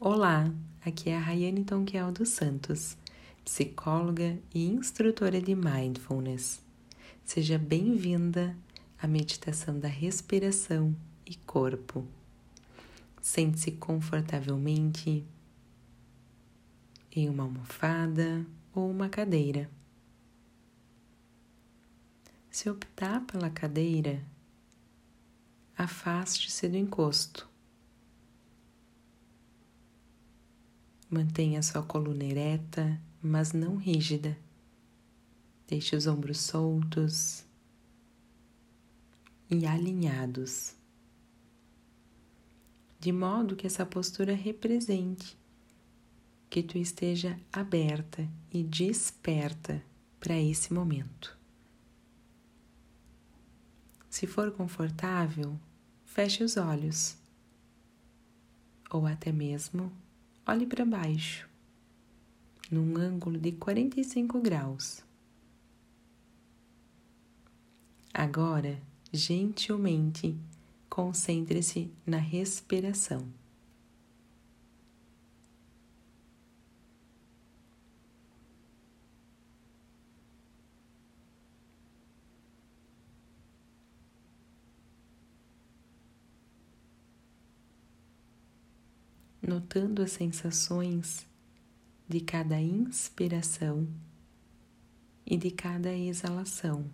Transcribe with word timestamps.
Olá, 0.00 0.48
aqui 0.86 1.10
é 1.10 1.16
a 1.16 1.20
Rayane 1.20 1.64
Tonquiel 1.64 2.12
dos 2.12 2.28
Santos, 2.28 2.96
psicóloga 3.44 4.38
e 4.54 4.64
instrutora 4.64 5.42
de 5.42 5.56
Mindfulness. 5.56 6.62
Seja 7.24 7.58
bem-vinda 7.58 8.56
à 8.96 9.08
meditação 9.08 9.76
da 9.76 9.88
respiração 9.88 10.94
e 11.26 11.34
corpo. 11.34 12.06
Sente-se 13.20 13.72
confortavelmente 13.72 15.26
em 17.10 17.28
uma 17.28 17.42
almofada 17.42 18.46
ou 18.72 18.88
uma 18.88 19.08
cadeira. 19.08 19.68
Se 22.48 22.70
optar 22.70 23.26
pela 23.26 23.50
cadeira, 23.50 24.24
afaste-se 25.76 26.68
do 26.68 26.76
encosto 26.76 27.48
Mantenha 31.10 31.62
sua 31.62 31.82
coluna 31.82 32.24
ereta, 32.24 33.00
mas 33.22 33.52
não 33.52 33.76
rígida. 33.76 34.36
Deixe 35.66 35.96
os 35.96 36.06
ombros 36.06 36.38
soltos 36.40 37.44
e 39.50 39.64
alinhados, 39.66 40.74
de 43.00 43.10
modo 43.10 43.56
que 43.56 43.66
essa 43.66 43.86
postura 43.86 44.34
represente 44.34 45.38
que 46.50 46.62
tu 46.62 46.76
esteja 46.76 47.38
aberta 47.50 48.28
e 48.52 48.62
desperta 48.62 49.82
para 50.20 50.38
esse 50.38 50.72
momento. 50.72 51.38
Se 54.10 54.26
for 54.26 54.50
confortável, 54.50 55.58
feche 56.04 56.42
os 56.44 56.56
olhos 56.56 57.16
ou 58.90 59.06
até 59.06 59.30
mesmo 59.30 59.92
olhe 60.48 60.66
para 60.66 60.82
baixo, 60.82 61.46
num 62.70 62.96
ângulo 62.96 63.38
de 63.38 63.52
45 63.52 64.40
graus. 64.40 65.04
Agora, 68.14 68.80
gentilmente, 69.12 70.34
concentre-se 70.88 71.92
na 72.06 72.16
respiração. 72.16 73.28
Notando 89.48 90.02
as 90.02 90.12
sensações 90.12 91.26
de 92.06 92.20
cada 92.20 92.60
inspiração 92.60 93.88
e 95.24 95.38
de 95.38 95.50
cada 95.50 95.90
exalação. 95.90 96.84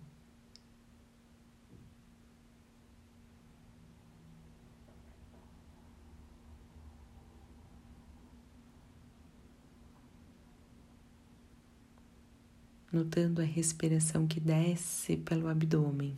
Notando 12.89 13.41
a 13.41 13.43
respiração 13.43 14.25
que 14.25 14.39
desce 14.39 15.17
pelo 15.17 15.49
abdômen. 15.49 16.15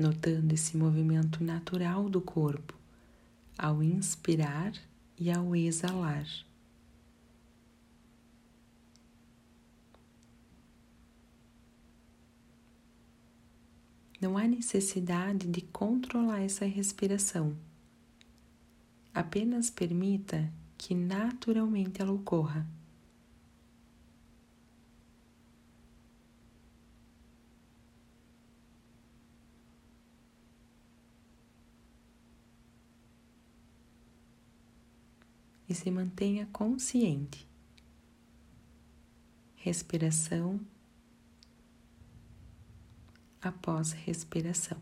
Notando 0.00 0.54
esse 0.54 0.76
movimento 0.76 1.44
natural 1.44 2.08
do 2.08 2.20
corpo 2.20 2.74
ao 3.56 3.82
inspirar 3.82 4.72
e 5.18 5.30
ao 5.30 5.54
exalar. 5.54 6.26
Não 14.20 14.36
há 14.36 14.46
necessidade 14.46 15.46
de 15.46 15.60
controlar 15.60 16.40
essa 16.40 16.64
respiração. 16.64 17.56
Apenas 19.14 19.70
permita 19.70 20.50
que 20.76 20.94
naturalmente 20.94 22.00
ela 22.00 22.12
ocorra. 22.12 22.66
E 35.70 35.74
se 35.74 35.88
mantenha 35.88 36.48
consciente. 36.52 37.48
Respiração 39.54 40.60
após 43.40 43.92
respiração. 43.92 44.78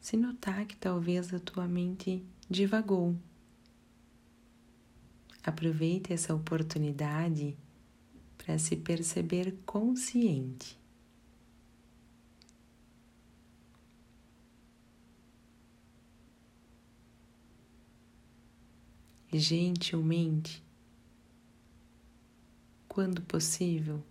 Se 0.00 0.16
notar 0.16 0.64
que 0.64 0.74
talvez 0.74 1.34
a 1.34 1.38
tua 1.38 1.68
mente 1.68 2.24
divagou, 2.48 3.14
aproveite 5.44 6.14
essa 6.14 6.34
oportunidade 6.34 7.58
para 8.38 8.58
se 8.58 8.74
perceber 8.74 9.54
consciente. 9.66 10.78
Gentilmente. 19.32 20.62
Quando 22.88 23.22
possível, 23.22 24.02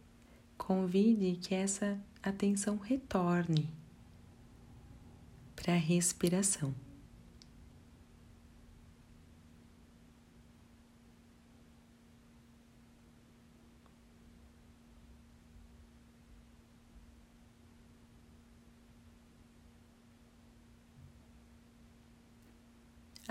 convide 0.57 1.37
que 1.41 1.53
essa 1.53 1.99
atenção 2.21 2.77
retorne 2.77 3.69
para 5.55 5.73
a 5.73 5.77
respiração. 5.77 6.73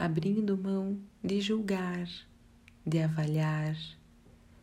Abrindo 0.06 0.56
mão 0.56 1.00
de 1.22 1.40
julgar, 1.40 2.08
de 2.86 3.00
avaliar 3.00 3.76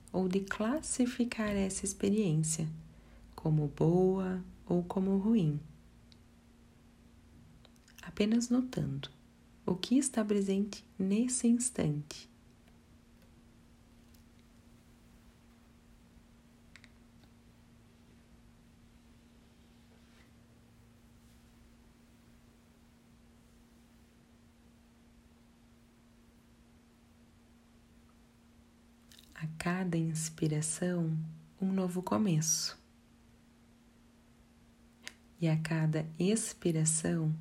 ou 0.09 0.29
de 0.29 0.39
classificar 0.39 1.49
essa 1.49 1.83
experiência 1.83 2.65
como 3.35 3.67
boa 3.67 4.41
ou 4.65 4.81
como 4.83 5.17
ruim. 5.17 5.59
Apenas 8.01 8.47
notando 8.47 9.09
o 9.65 9.75
que 9.75 9.97
está 9.97 10.23
presente 10.23 10.85
nesse 10.97 11.45
instante 11.45 12.29
a 29.43 29.47
cada 29.63 29.97
inspiração 29.97 31.17
um 31.61 31.71
novo 31.71 32.03
começo. 32.03 32.77
E 35.39 35.47
a 35.47 35.57
cada 35.57 36.05
expiração, 36.19 37.33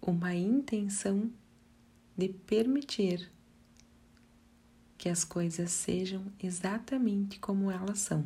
uma 0.00 0.34
intenção 0.34 1.30
de 2.16 2.30
permitir 2.30 3.30
que 4.96 5.10
as 5.10 5.22
coisas 5.22 5.70
sejam 5.70 6.24
exatamente 6.42 7.38
como 7.38 7.70
elas 7.70 7.98
são. 7.98 8.24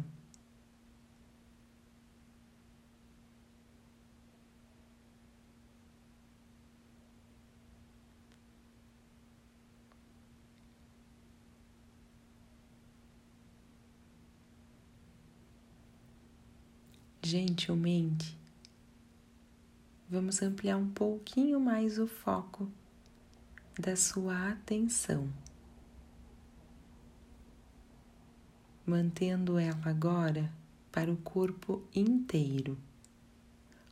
Gentilmente, 17.22 18.36
vamos 20.08 20.42
ampliar 20.42 20.76
um 20.76 20.90
pouquinho 20.90 21.60
mais 21.60 21.98
o 21.98 22.06
foco 22.06 22.70
da 23.78 23.96
sua 23.96 24.50
atenção. 24.50 25.28
mantendo 28.86 29.58
ela 29.58 29.80
agora 29.84 30.52
para 30.90 31.10
o 31.10 31.16
corpo 31.16 31.82
inteiro, 31.94 32.76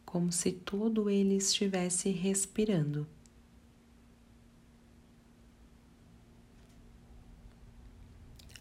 como 0.04 0.32
se 0.32 0.52
todo 0.52 1.08
ele 1.08 1.36
estivesse 1.36 2.10
respirando. 2.10 3.06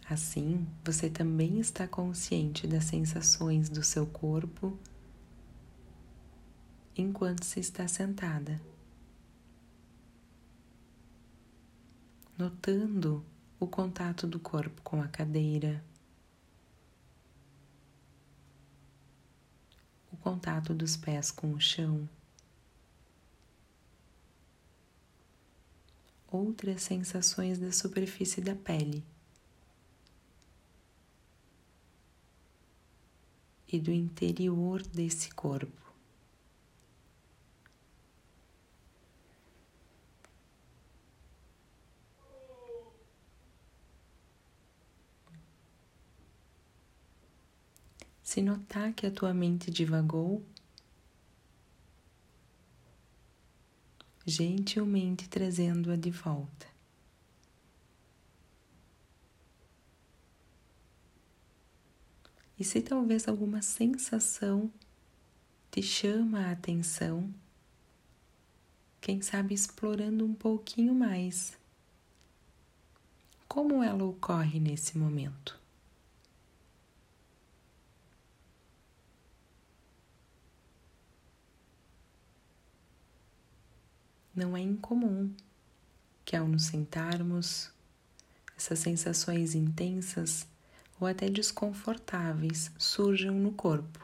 Assim, 0.09 0.67
você 0.83 1.07
também 1.07 1.59
está 1.59 1.87
consciente 1.87 2.65
das 2.65 2.85
sensações 2.85 3.69
do 3.69 3.83
seu 3.83 4.07
corpo 4.07 4.75
enquanto 6.97 7.45
se 7.45 7.59
está 7.59 7.87
sentada, 7.87 8.59
notando 12.35 13.23
o 13.59 13.67
contato 13.67 14.25
do 14.25 14.39
corpo 14.39 14.81
com 14.81 14.99
a 14.99 15.07
cadeira, 15.07 15.85
o 20.11 20.17
contato 20.17 20.73
dos 20.73 20.97
pés 20.97 21.29
com 21.29 21.53
o 21.53 21.61
chão. 21.61 22.09
Outras 26.27 26.81
sensações 26.81 27.59
da 27.59 27.71
superfície 27.71 28.41
da 28.41 28.55
pele. 28.55 29.05
E 33.71 33.79
do 33.79 33.91
interior 33.91 34.81
desse 34.81 35.31
corpo. 35.33 35.89
Se 48.23 48.41
notar 48.41 48.93
que 48.93 49.07
a 49.07 49.11
tua 49.11 49.33
mente 49.33 49.71
divagou, 49.71 50.43
gentilmente 54.25 55.27
trazendo-a 55.27 55.95
de 55.95 56.11
volta. 56.11 56.78
E 62.59 62.63
se 62.65 62.81
talvez 62.81 63.27
alguma 63.27 63.61
sensação 63.61 64.69
te 65.71 65.81
chama 65.81 66.47
a 66.47 66.51
atenção, 66.51 67.33
quem 68.99 69.21
sabe 69.21 69.53
explorando 69.53 70.25
um 70.25 70.33
pouquinho 70.33 70.93
mais 70.93 71.57
como 73.47 73.81
ela 73.81 74.03
ocorre 74.03 74.59
nesse 74.59 74.97
momento. 74.97 75.57
Não 84.35 84.55
é 84.55 84.61
incomum 84.61 85.33
que 86.23 86.35
ao 86.35 86.47
nos 86.47 86.65
sentarmos, 86.65 87.71
essas 88.55 88.79
sensações 88.79 89.55
intensas 89.55 90.45
ou 90.99 91.07
até 91.07 91.29
desconfortáveis 91.29 92.71
surjam 92.77 93.33
no 93.33 93.51
corpo. 93.53 93.99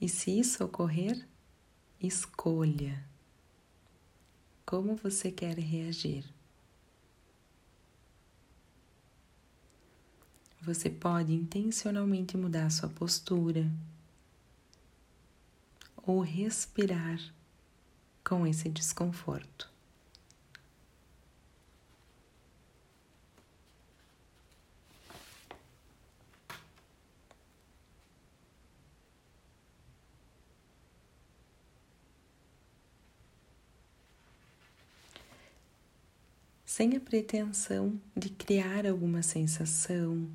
E 0.00 0.08
se 0.08 0.38
isso 0.38 0.64
ocorrer, 0.64 1.26
escolha 2.00 3.04
como 4.64 4.94
você 4.94 5.32
quer 5.32 5.58
reagir. 5.58 6.24
Você 10.60 10.90
pode 10.90 11.32
intencionalmente 11.32 12.36
mudar 12.36 12.70
sua 12.70 12.88
postura 12.88 13.66
ou 15.96 16.20
respirar 16.20 17.18
com 18.22 18.46
esse 18.46 18.68
desconforto. 18.68 19.77
Sem 36.78 36.96
a 36.96 37.00
pretensão 37.00 38.00
de 38.16 38.30
criar 38.30 38.86
alguma 38.86 39.20
sensação 39.20 40.30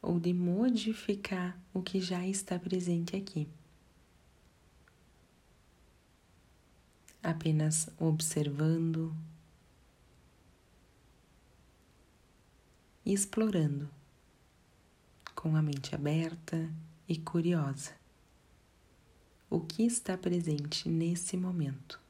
ou 0.00 0.20
de 0.20 0.32
modificar 0.32 1.60
o 1.74 1.82
que 1.82 2.00
já 2.00 2.24
está 2.24 2.56
presente 2.60 3.16
aqui. 3.16 3.48
Apenas 7.20 7.88
observando 7.98 9.12
e 13.04 13.12
explorando 13.12 13.90
com 15.34 15.56
a 15.56 15.60
mente 15.60 15.92
aberta 15.92 16.72
e 17.08 17.18
curiosa 17.18 17.90
o 19.50 19.58
que 19.58 19.82
está 19.82 20.16
presente 20.16 20.88
nesse 20.88 21.36
momento. 21.36 22.00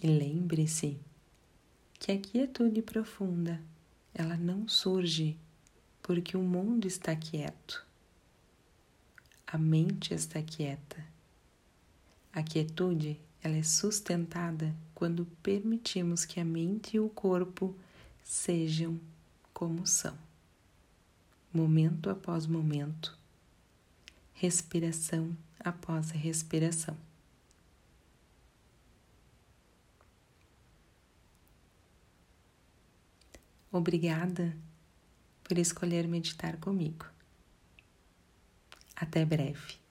E 0.00 0.06
lembre-se 0.06 0.96
que 1.98 2.12
a 2.12 2.18
quietude 2.18 2.82
profunda, 2.82 3.60
ela 4.14 4.36
não 4.36 4.68
surge 4.68 5.36
porque 6.00 6.36
o 6.36 6.42
mundo 6.42 6.86
está 6.86 7.16
quieto. 7.16 7.84
A 9.44 9.58
mente 9.58 10.14
está 10.14 10.40
quieta. 10.40 11.04
A 12.32 12.42
quietude, 12.42 13.20
ela 13.42 13.56
é 13.56 13.62
sustentada 13.64 14.72
quando 14.94 15.26
permitimos 15.42 16.24
que 16.24 16.38
a 16.38 16.44
mente 16.44 16.96
e 16.96 17.00
o 17.00 17.08
corpo 17.08 17.74
sejam 18.22 19.00
como 19.52 19.84
são. 19.84 20.16
Momento 21.52 22.08
após 22.08 22.46
momento, 22.46 23.18
respiração 24.32 25.36
após 25.58 26.10
respiração. 26.10 26.96
Obrigada 33.70 34.56
por 35.44 35.58
escolher 35.58 36.08
meditar 36.08 36.58
comigo. 36.58 37.06
Até 38.96 39.24
breve. 39.24 39.87